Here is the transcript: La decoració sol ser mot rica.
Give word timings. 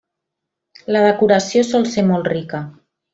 La 0.95 1.03
decoració 1.09 1.63
sol 1.71 1.85
ser 1.93 2.05
mot 2.09 2.31
rica. 2.37 2.63